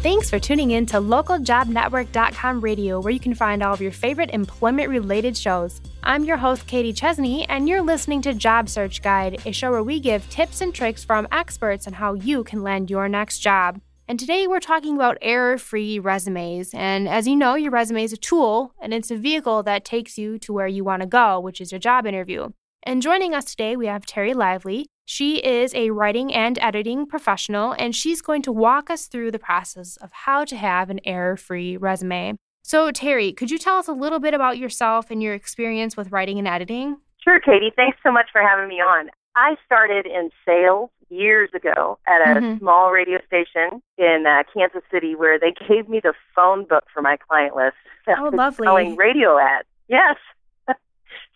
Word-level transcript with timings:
Thanks 0.00 0.30
for 0.30 0.38
tuning 0.38 0.70
in 0.70 0.86
to 0.86 0.98
localjobnetwork.com 0.98 2.60
radio, 2.60 3.00
where 3.00 3.12
you 3.12 3.18
can 3.18 3.34
find 3.34 3.64
all 3.64 3.74
of 3.74 3.80
your 3.80 3.90
favorite 3.90 4.30
employment 4.30 4.88
related 4.90 5.36
shows. 5.36 5.80
I'm 6.04 6.22
your 6.22 6.36
host, 6.36 6.68
Katie 6.68 6.92
Chesney, 6.92 7.48
and 7.48 7.68
you're 7.68 7.82
listening 7.82 8.22
to 8.22 8.32
Job 8.32 8.68
Search 8.68 9.02
Guide, 9.02 9.42
a 9.44 9.50
show 9.50 9.72
where 9.72 9.82
we 9.82 9.98
give 9.98 10.30
tips 10.30 10.60
and 10.60 10.72
tricks 10.72 11.02
from 11.02 11.26
experts 11.32 11.88
on 11.88 11.94
how 11.94 12.14
you 12.14 12.44
can 12.44 12.62
land 12.62 12.90
your 12.90 13.08
next 13.08 13.40
job. 13.40 13.80
And 14.06 14.20
today 14.20 14.46
we're 14.46 14.60
talking 14.60 14.94
about 14.94 15.18
error 15.20 15.58
free 15.58 15.98
resumes. 15.98 16.72
And 16.74 17.08
as 17.08 17.26
you 17.26 17.34
know, 17.34 17.56
your 17.56 17.72
resume 17.72 18.04
is 18.04 18.12
a 18.12 18.16
tool 18.16 18.74
and 18.80 18.94
it's 18.94 19.10
a 19.10 19.16
vehicle 19.16 19.64
that 19.64 19.84
takes 19.84 20.16
you 20.16 20.38
to 20.38 20.52
where 20.52 20.68
you 20.68 20.84
want 20.84 21.02
to 21.02 21.08
go, 21.08 21.40
which 21.40 21.60
is 21.60 21.72
your 21.72 21.80
job 21.80 22.06
interview. 22.06 22.50
And 22.84 23.02
joining 23.02 23.34
us 23.34 23.46
today, 23.46 23.74
we 23.74 23.86
have 23.88 24.06
Terry 24.06 24.32
Lively. 24.32 24.86
She 25.10 25.38
is 25.38 25.74
a 25.74 25.88
writing 25.88 26.34
and 26.34 26.58
editing 26.58 27.06
professional, 27.06 27.74
and 27.78 27.96
she's 27.96 28.20
going 28.20 28.42
to 28.42 28.52
walk 28.52 28.90
us 28.90 29.06
through 29.06 29.30
the 29.30 29.38
process 29.38 29.96
of 29.96 30.12
how 30.12 30.44
to 30.44 30.54
have 30.54 30.90
an 30.90 31.00
error 31.02 31.38
free 31.38 31.78
resume. 31.78 32.36
So, 32.60 32.92
Terry, 32.92 33.32
could 33.32 33.50
you 33.50 33.56
tell 33.56 33.78
us 33.78 33.88
a 33.88 33.94
little 33.94 34.20
bit 34.20 34.34
about 34.34 34.58
yourself 34.58 35.10
and 35.10 35.22
your 35.22 35.32
experience 35.32 35.96
with 35.96 36.12
writing 36.12 36.38
and 36.38 36.46
editing? 36.46 36.98
Sure, 37.24 37.40
Katie. 37.40 37.72
Thanks 37.74 37.96
so 38.02 38.12
much 38.12 38.26
for 38.30 38.42
having 38.42 38.68
me 38.68 38.82
on. 38.82 39.08
I 39.34 39.56
started 39.64 40.04
in 40.04 40.28
sales 40.44 40.90
years 41.08 41.48
ago 41.54 41.98
at 42.06 42.20
a 42.20 42.38
mm-hmm. 42.38 42.58
small 42.58 42.90
radio 42.90 43.18
station 43.26 43.80
in 43.96 44.26
uh, 44.28 44.42
Kansas 44.52 44.82
City 44.92 45.14
where 45.14 45.38
they 45.38 45.54
gave 45.68 45.88
me 45.88 46.00
the 46.02 46.12
phone 46.36 46.66
book 46.66 46.84
for 46.92 47.00
my 47.00 47.16
client 47.16 47.56
list. 47.56 47.76
Oh, 48.18 48.30
lovely. 48.32 48.66
Selling 48.66 48.96
radio 48.96 49.38
ads. 49.38 49.68
Yes. 49.88 50.16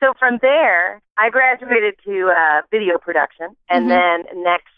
So 0.02 0.12
from 0.18 0.38
there, 0.42 1.00
I 1.16 1.30
graduated 1.30 1.94
to 2.04 2.32
uh, 2.36 2.62
video 2.70 2.98
production 2.98 3.54
and 3.70 3.88
mm-hmm. 3.88 4.24
then 4.32 4.42
next 4.42 4.72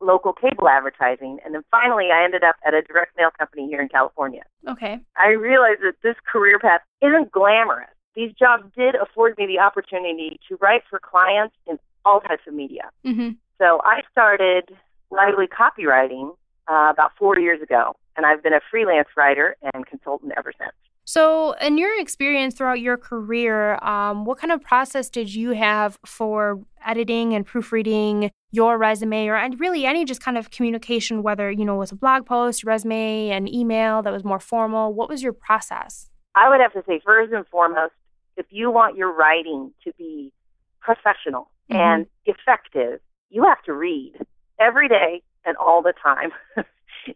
local 0.00 0.32
cable 0.32 0.68
advertising. 0.68 1.38
And 1.44 1.54
then 1.54 1.62
finally, 1.70 2.08
I 2.12 2.24
ended 2.24 2.42
up 2.42 2.56
at 2.66 2.74
a 2.74 2.82
direct 2.82 3.16
mail 3.16 3.30
company 3.38 3.66
here 3.68 3.80
in 3.80 3.88
California. 3.88 4.42
Okay. 4.68 4.98
I 5.16 5.28
realized 5.28 5.80
that 5.82 5.94
this 6.02 6.16
career 6.30 6.58
path 6.58 6.80
isn't 7.00 7.30
glamorous. 7.30 7.88
These 8.14 8.32
jobs 8.32 8.64
did 8.76 8.94
afford 8.96 9.38
me 9.38 9.46
the 9.46 9.60
opportunity 9.60 10.40
to 10.48 10.56
write 10.56 10.82
for 10.90 10.98
clients 10.98 11.54
in 11.66 11.78
all 12.04 12.20
types 12.20 12.42
of 12.48 12.54
media. 12.54 12.90
Mm-hmm. 13.04 13.30
So 13.58 13.80
I 13.84 14.02
started 14.10 14.70
lively 15.10 15.46
copywriting 15.46 16.30
uh, 16.68 16.90
about 16.92 17.12
four 17.18 17.38
years 17.38 17.62
ago, 17.62 17.94
and 18.16 18.26
I've 18.26 18.42
been 18.42 18.52
a 18.52 18.60
freelance 18.70 19.08
writer 19.16 19.56
and 19.72 19.86
consultant 19.86 20.32
ever 20.36 20.52
since. 20.58 20.74
So, 21.08 21.52
in 21.60 21.78
your 21.78 22.00
experience 22.00 22.54
throughout 22.54 22.80
your 22.80 22.96
career, 22.96 23.76
um, 23.76 24.24
what 24.24 24.38
kind 24.38 24.52
of 24.52 24.60
process 24.60 25.08
did 25.08 25.32
you 25.32 25.50
have 25.50 25.96
for 26.04 26.60
editing 26.84 27.32
and 27.32 27.46
proofreading 27.46 28.32
your 28.50 28.76
resume, 28.76 29.28
or 29.28 29.48
really 29.56 29.86
any 29.86 30.04
just 30.04 30.20
kind 30.20 30.36
of 30.36 30.50
communication, 30.50 31.22
whether 31.22 31.48
you 31.48 31.64
know 31.64 31.76
it 31.76 31.78
was 31.78 31.92
a 31.92 31.96
blog 31.96 32.26
post, 32.26 32.64
resume, 32.64 33.30
an 33.30 33.46
email 33.46 34.02
that 34.02 34.12
was 34.12 34.24
more 34.24 34.40
formal? 34.40 34.94
What 34.94 35.08
was 35.08 35.22
your 35.22 35.32
process? 35.32 36.10
I 36.34 36.48
would 36.48 36.60
have 36.60 36.72
to 36.72 36.82
say, 36.88 37.00
first 37.04 37.32
and 37.32 37.46
foremost, 37.46 37.92
if 38.36 38.46
you 38.50 38.72
want 38.72 38.96
your 38.96 39.14
writing 39.14 39.72
to 39.84 39.92
be 39.96 40.32
professional 40.80 41.52
mm-hmm. 41.70 41.76
and 41.76 42.06
effective, 42.24 42.98
you 43.30 43.44
have 43.44 43.62
to 43.62 43.72
read 43.72 44.14
every 44.58 44.88
day 44.88 45.22
and 45.44 45.56
all 45.56 45.82
the 45.82 45.94
time. 46.02 46.32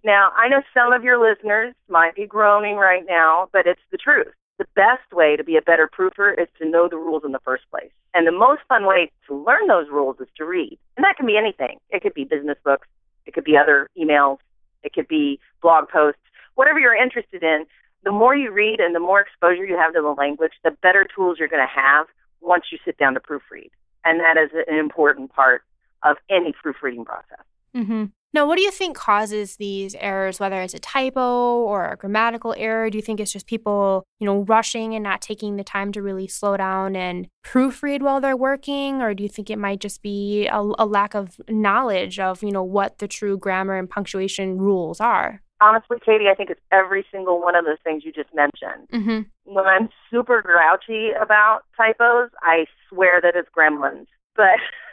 now, 0.04 0.30
I 0.36 0.48
know 0.48 0.62
some 0.74 0.92
of 0.92 1.04
your 1.04 1.18
listeners 1.18 1.74
might 1.88 2.14
be 2.14 2.26
groaning 2.26 2.76
right 2.76 3.04
now, 3.08 3.48
but 3.52 3.66
it's 3.66 3.80
the 3.90 3.98
truth. 3.98 4.32
The 4.58 4.66
best 4.74 5.12
way 5.12 5.36
to 5.36 5.44
be 5.44 5.56
a 5.56 5.62
better 5.62 5.88
proofer 5.88 6.32
is 6.38 6.48
to 6.58 6.68
know 6.68 6.88
the 6.88 6.96
rules 6.96 7.22
in 7.24 7.32
the 7.32 7.40
first 7.40 7.64
place. 7.70 7.90
And 8.12 8.26
the 8.26 8.32
most 8.32 8.60
fun 8.68 8.86
way 8.86 9.10
to 9.26 9.34
learn 9.34 9.68
those 9.68 9.88
rules 9.90 10.16
is 10.20 10.28
to 10.36 10.44
read. 10.44 10.78
And 10.96 11.04
that 11.04 11.16
can 11.16 11.26
be 11.26 11.38
anything. 11.38 11.78
It 11.90 12.02
could 12.02 12.14
be 12.14 12.24
business 12.24 12.58
books, 12.64 12.86
it 13.26 13.32
could 13.32 13.44
be 13.44 13.56
other 13.56 13.88
emails, 13.96 14.38
it 14.82 14.92
could 14.92 15.08
be 15.08 15.40
blog 15.62 15.88
posts, 15.88 16.20
whatever 16.54 16.78
you're 16.78 16.94
interested 16.94 17.42
in. 17.42 17.64
The 18.02 18.12
more 18.12 18.34
you 18.34 18.50
read 18.50 18.80
and 18.80 18.94
the 18.94 19.00
more 19.00 19.20
exposure 19.20 19.64
you 19.64 19.76
have 19.76 19.92
to 19.94 20.00
the 20.00 20.08
language, 20.08 20.52
the 20.64 20.70
better 20.82 21.06
tools 21.14 21.36
you're 21.38 21.48
going 21.48 21.66
to 21.66 21.80
have 21.80 22.06
once 22.40 22.64
you 22.72 22.78
sit 22.84 22.96
down 22.96 23.14
to 23.14 23.20
proofread. 23.20 23.70
And 24.04 24.20
that 24.20 24.36
is 24.36 24.50
an 24.66 24.78
important 24.78 25.32
part 25.32 25.62
of 26.02 26.16
any 26.30 26.52
proofreading 26.52 27.04
process. 27.04 27.44
Mm-hmm. 27.76 28.06
Now, 28.32 28.46
what 28.46 28.56
do 28.56 28.62
you 28.62 28.70
think 28.70 28.96
causes 28.96 29.56
these 29.56 29.96
errors, 29.96 30.38
whether 30.38 30.60
it's 30.60 30.74
a 30.74 30.78
typo 30.78 31.62
or 31.62 31.90
a 31.90 31.96
grammatical 31.96 32.54
error? 32.56 32.88
Do 32.88 32.96
you 32.96 33.02
think 33.02 33.18
it's 33.18 33.32
just 33.32 33.46
people, 33.46 34.04
you 34.20 34.26
know, 34.26 34.42
rushing 34.42 34.94
and 34.94 35.02
not 35.02 35.20
taking 35.20 35.56
the 35.56 35.64
time 35.64 35.90
to 35.92 36.02
really 36.02 36.28
slow 36.28 36.56
down 36.56 36.94
and 36.94 37.26
proofread 37.44 38.02
while 38.02 38.20
they're 38.20 38.36
working? 38.36 39.02
Or 39.02 39.14
do 39.14 39.24
you 39.24 39.28
think 39.28 39.50
it 39.50 39.58
might 39.58 39.80
just 39.80 40.00
be 40.00 40.46
a, 40.46 40.60
a 40.60 40.86
lack 40.86 41.14
of 41.14 41.40
knowledge 41.48 42.20
of, 42.20 42.42
you 42.42 42.52
know, 42.52 42.62
what 42.62 42.98
the 42.98 43.08
true 43.08 43.36
grammar 43.36 43.76
and 43.76 43.90
punctuation 43.90 44.58
rules 44.58 45.00
are? 45.00 45.42
Honestly, 45.60 45.98
Katie, 46.04 46.28
I 46.30 46.34
think 46.34 46.50
it's 46.50 46.60
every 46.72 47.04
single 47.12 47.40
one 47.40 47.54
of 47.54 47.64
those 47.64 47.78
things 47.84 48.04
you 48.04 48.12
just 48.12 48.34
mentioned. 48.34 48.88
Mm-hmm. 48.92 49.52
When 49.52 49.66
I'm 49.66 49.88
super 50.10 50.40
grouchy 50.40 51.10
about 51.20 51.62
typos, 51.76 52.30
I 52.42 52.64
swear 52.88 53.20
that 53.20 53.34
it's 53.34 53.48
gremlins. 53.54 54.06
But 54.36 54.56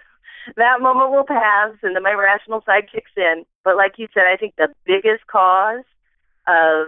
that 0.56 0.82
moment 0.82 1.12
will 1.12 1.26
pass 1.26 1.72
and 1.84 1.96
then 1.96 2.04
my 2.04 2.14
rational 2.14 2.62
side 2.66 2.88
kicks 2.92 3.12
in. 3.16 3.46
But 3.64 3.76
like 3.76 3.94
you 3.98 4.08
said, 4.14 4.24
I 4.32 4.38
think 4.38 4.56
the 4.58 4.70
biggest 4.86 5.28
cause 5.28 5.84
of 6.48 6.88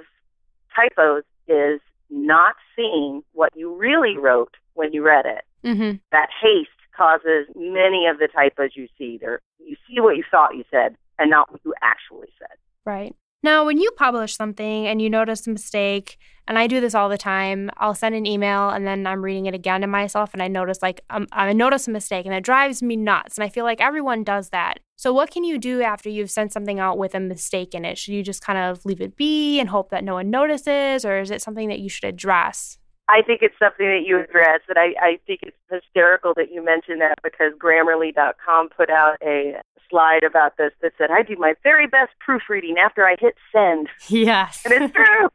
typos 0.76 1.24
is 1.48 1.82
not 2.10 2.56
seeing 2.76 3.24
what 3.34 3.52
you 3.56 3.76
really 3.76 4.18
wrote 4.18 4.56
when 4.74 4.94
you 4.94 5.04
read 5.04 5.26
it. 5.26 5.44
Mm-hmm. 5.66 5.98
That 6.12 6.30
haste 6.42 6.70
causes 6.96 7.48
many 7.56 8.08
of 8.08 8.20
the 8.20 8.28
typos 8.34 8.72
you 8.76 8.88
see. 8.98 9.18
There, 9.20 9.42
you 9.60 9.76
see 9.88 10.00
what 10.00 10.18
you 10.18 10.24
thought 10.30 10.56
you 10.56 10.64
said 10.72 10.96
and 11.18 11.30
not 11.30 11.52
what 11.52 11.62
you 11.66 11.74
actually 11.82 12.30
said. 12.40 12.58
Right. 12.86 13.16
Now, 13.42 13.66
when 13.66 13.78
you 13.78 13.90
publish 13.92 14.36
something 14.36 14.88
and 14.88 15.02
you 15.02 15.10
notice 15.10 15.48
a 15.48 15.52
mistake, 15.52 16.18
and 16.46 16.58
I 16.58 16.68
do 16.68 16.82
this 16.82 16.96
all 16.96 17.10
the 17.10 17.18
time, 17.18 17.70
I'll 17.78 17.94
send 17.94 18.16
an 18.16 18.26
email 18.26 18.70
and 18.70 18.86
then 18.86 19.06
I'm 19.06 19.24
reading 19.24 19.46
it 19.46 19.54
again 19.54 19.82
to 19.82 19.88
myself 19.88 20.32
and 20.34 20.42
I 20.42 20.48
notice 20.48 20.82
like 20.82 21.02
um, 21.12 21.28
I 21.32 21.54
notice 21.54 21.88
a 21.88 21.92
mistake 21.92 22.26
and 22.26 22.34
it 22.34 22.44
drives 22.44 22.82
me 22.82 22.96
nuts. 22.96 23.38
And 23.38 23.46
I 23.46 23.50
feel 23.50 23.66
like 23.66 23.80
everyone 23.80 24.24
does 24.24 24.50
that. 24.50 24.80
So, 24.98 25.14
what 25.14 25.32
can 25.32 25.44
you 25.44 25.58
do 25.58 25.82
after 25.82 26.10
you've 26.10 26.32
sent 26.32 26.52
something 26.52 26.80
out 26.80 26.98
with 26.98 27.16
a 27.16 27.20
mistake 27.20 27.74
in 27.74 27.86
it? 27.86 27.98
Should 27.98 28.16
you 28.16 28.24
just 28.24 28.42
kind 28.42 28.60
of 28.60 28.84
leave 28.84 29.00
it 29.00 29.16
be 29.16 29.60
and 29.60 29.70
hope 29.70 29.92
that 29.92 30.04
no 30.04 30.16
one 30.16 30.30
notices, 30.30 31.06
or 31.06 31.20
is 31.20 31.32
it 31.32 31.42
something 31.42 31.70
that 31.70 31.80
you 31.80 31.88
should 31.88 32.04
address? 32.04 32.78
I 33.08 33.22
think 33.22 33.42
it's 33.42 33.56
something 33.58 33.88
that 33.88 34.04
you 34.06 34.20
address, 34.20 34.60
and 34.68 34.78
I, 34.78 34.94
I 35.02 35.20
think 35.26 35.40
it's 35.44 35.58
hysterical 35.72 36.34
that 36.36 36.52
you 36.52 36.64
mentioned 36.64 37.02
that 37.02 37.16
because 37.24 37.54
Grammarly.com 37.58 38.70
put 38.76 38.90
out 38.90 39.16
a 39.24 39.62
slide 39.90 40.24
about 40.24 40.58
this 40.58 40.72
that 40.82 40.94
said, 40.98 41.12
I 41.12 41.24
do 41.24 41.36
my 41.38 41.54
very 41.64 41.88
best 41.88 42.12
proofreading 42.20 42.78
after 42.78 43.06
I 43.06 43.16
hit 43.20 43.36
send. 43.52 43.88
Yes. 44.08 44.62
And 44.66 44.74
it's 44.74 44.94
true. 44.94 45.30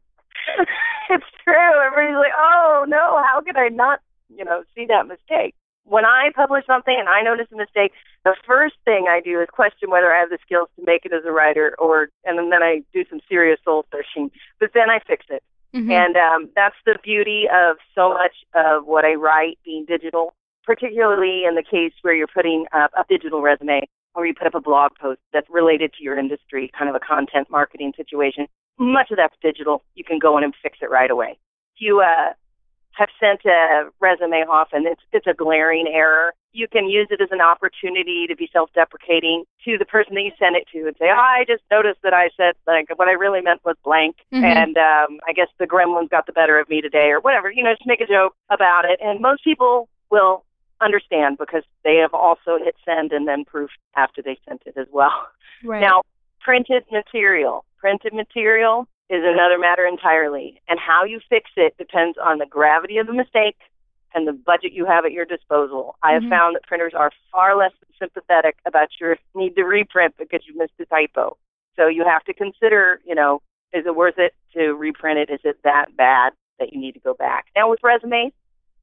it's 1.10 1.26
true. 1.42 1.80
Everybody's 1.86 2.16
like, 2.16 2.36
oh, 2.38 2.84
no, 2.88 3.22
how 3.22 3.40
could 3.44 3.56
I 3.56 3.68
not, 3.68 4.00
you 4.28 4.44
know, 4.44 4.62
see 4.74 4.86
that 4.86 5.06
mistake? 5.06 5.54
When 5.86 6.06
I 6.06 6.30
publish 6.34 6.64
something 6.66 6.96
and 6.98 7.08
I 7.08 7.20
notice 7.20 7.46
a 7.52 7.56
mistake, 7.56 7.92
the 8.24 8.34
first 8.46 8.76
thing 8.86 9.06
I 9.08 9.20
do 9.20 9.40
is 9.40 9.48
question 9.52 9.90
whether 9.90 10.10
I 10.12 10.20
have 10.20 10.30
the 10.30 10.38
skills 10.42 10.68
to 10.76 10.84
make 10.86 11.04
it 11.04 11.12
as 11.12 11.24
a 11.26 11.32
writer 11.32 11.74
or, 11.78 12.08
and 12.24 12.38
then 12.50 12.62
I 12.62 12.82
do 12.94 13.04
some 13.10 13.20
serious 13.28 13.60
soul 13.64 13.84
searching, 13.92 14.30
but 14.60 14.70
then 14.72 14.88
I 14.88 15.00
fix 15.06 15.26
it. 15.28 15.42
Mm-hmm. 15.74 15.90
And 15.90 16.16
um, 16.16 16.48
that's 16.54 16.76
the 16.86 16.96
beauty 17.02 17.44
of 17.52 17.76
so 17.94 18.10
much 18.10 18.32
of 18.54 18.86
what 18.86 19.04
I 19.04 19.14
write 19.14 19.58
being 19.64 19.84
digital, 19.86 20.32
particularly 20.64 21.42
in 21.46 21.54
the 21.56 21.64
case 21.64 21.92
where 22.02 22.14
you're 22.14 22.28
putting 22.28 22.64
up 22.72 22.92
a 22.96 23.04
digital 23.08 23.42
resume 23.42 23.82
or 24.14 24.26
you 24.26 24.34
put 24.34 24.46
up 24.46 24.54
a 24.54 24.60
blog 24.60 24.92
post 25.00 25.20
that's 25.32 25.48
related 25.50 25.92
to 25.94 26.02
your 26.02 26.18
industry, 26.18 26.70
kind 26.76 26.88
of 26.88 26.94
a 26.94 27.00
content 27.00 27.48
marketing 27.50 27.92
situation. 27.96 28.46
Much 28.78 29.10
of 29.10 29.16
that's 29.16 29.36
digital. 29.42 29.82
You 29.94 30.04
can 30.04 30.18
go 30.18 30.36
in 30.38 30.44
and 30.44 30.54
fix 30.62 30.78
it 30.82 30.90
right 30.90 31.10
away. 31.10 31.38
If 31.76 31.80
you 31.80 32.00
uh, 32.00 32.32
have 32.92 33.08
sent 33.18 33.40
a 33.44 33.90
resume 34.00 34.46
off 34.48 34.68
and 34.72 34.86
it's, 34.86 35.02
it's 35.12 35.26
a 35.26 35.34
glaring 35.34 35.86
error, 35.92 36.32
you 36.52 36.68
can 36.68 36.88
use 36.88 37.08
it 37.10 37.20
as 37.20 37.30
an 37.32 37.40
opportunity 37.40 38.26
to 38.28 38.36
be 38.36 38.48
self-deprecating 38.52 39.44
to 39.64 39.76
the 39.76 39.84
person 39.84 40.14
that 40.14 40.22
you 40.22 40.30
sent 40.38 40.54
it 40.54 40.68
to 40.72 40.86
and 40.86 40.94
say, 40.98 41.06
oh, 41.06 41.18
I 41.18 41.44
just 41.48 41.64
noticed 41.70 41.98
that 42.04 42.14
I 42.14 42.30
said 42.36 42.54
like 42.66 42.96
what 42.96 43.08
I 43.08 43.12
really 43.12 43.40
meant 43.40 43.64
was 43.64 43.74
blank, 43.84 44.16
mm-hmm. 44.32 44.44
and 44.44 44.76
um, 44.76 45.18
I 45.26 45.32
guess 45.32 45.48
the 45.58 45.66
gremlins 45.66 46.10
got 46.10 46.26
the 46.26 46.32
better 46.32 46.58
of 46.60 46.68
me 46.68 46.80
today, 46.80 47.10
or 47.10 47.20
whatever. 47.20 47.50
You 47.50 47.64
know, 47.64 47.72
just 47.72 47.86
make 47.86 48.00
a 48.00 48.06
joke 48.06 48.34
about 48.50 48.84
it, 48.84 49.00
and 49.02 49.20
most 49.20 49.42
people 49.42 49.88
will 50.10 50.44
understand 50.80 51.38
because 51.38 51.62
they 51.84 51.96
have 51.96 52.14
also 52.14 52.58
hit 52.62 52.74
send 52.84 53.12
and 53.12 53.26
then 53.26 53.44
proof 53.44 53.70
after 53.96 54.22
they 54.22 54.38
sent 54.48 54.62
it 54.66 54.76
as 54.76 54.86
well. 54.92 55.26
Right. 55.64 55.80
Now, 55.80 56.02
printed 56.40 56.84
material. 56.90 57.64
Printed 57.78 58.12
material 58.12 58.88
is 59.10 59.22
another 59.24 59.58
matter 59.58 59.86
entirely, 59.86 60.60
and 60.68 60.78
how 60.78 61.04
you 61.04 61.20
fix 61.28 61.50
it 61.56 61.76
depends 61.76 62.16
on 62.22 62.38
the 62.38 62.46
gravity 62.46 62.98
of 62.98 63.06
the 63.06 63.12
mistake 63.12 63.56
and 64.14 64.26
the 64.26 64.32
budget 64.32 64.72
you 64.72 64.86
have 64.86 65.04
at 65.04 65.12
your 65.12 65.24
disposal. 65.24 65.96
I 66.02 66.12
have 66.12 66.22
mm-hmm. 66.22 66.30
found 66.30 66.56
that 66.56 66.62
printers 66.62 66.92
are 66.96 67.10
far 67.32 67.56
less 67.56 67.72
sympathetic 67.98 68.56
about 68.66 68.88
your 69.00 69.16
need 69.34 69.56
to 69.56 69.64
reprint 69.64 70.14
because 70.18 70.40
you 70.46 70.56
missed 70.56 70.72
a 70.80 70.86
typo. 70.86 71.36
So 71.76 71.88
you 71.88 72.04
have 72.04 72.24
to 72.24 72.34
consider, 72.34 73.00
you 73.04 73.14
know, 73.14 73.42
is 73.72 73.84
it 73.86 73.96
worth 73.96 74.18
it 74.18 74.34
to 74.54 74.72
reprint 74.74 75.18
it? 75.18 75.32
Is 75.32 75.40
it 75.44 75.58
that 75.64 75.96
bad 75.96 76.32
that 76.60 76.72
you 76.72 76.80
need 76.80 76.92
to 76.92 77.00
go 77.00 77.14
back? 77.14 77.46
Now 77.56 77.68
with 77.68 77.80
resumes, 77.82 78.32